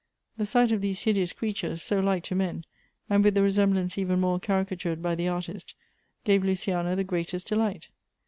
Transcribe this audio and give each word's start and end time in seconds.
The 0.37 0.47
sight 0.47 0.71
of 0.71 0.81
these 0.81 1.01
hideous 1.03 1.31
creatures, 1.31 1.83
so 1.83 1.99
like 1.99 2.23
to 2.23 2.33
men, 2.33 2.65
and 3.07 3.23
with 3.23 3.35
the 3.35 3.43
resemblance 3.43 3.99
even 3.99 4.19
more 4.19 4.39
carica 4.39 4.75
tured 4.75 4.99
by 4.99 5.13
the 5.13 5.27
artist, 5.27 5.75
gave 6.23 6.43
Luciana 6.43 6.95
the 6.95 7.03
greatest 7.03 7.45
delight. 7.45 7.89